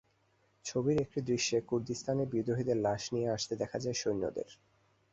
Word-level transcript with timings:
ছবির 0.65 0.97
একটি 1.01 1.19
দৃশ্যে 1.21 1.57
কুর্দিস্তানের 1.61 2.27
বিদ্রোহীদের 2.27 2.77
লাশ 2.77 3.01
নিয়ে 3.13 3.29
আসতে 3.29 3.53
দেখা 3.55 3.77
যায় 3.79 3.97
সেনাদের। 4.01 4.47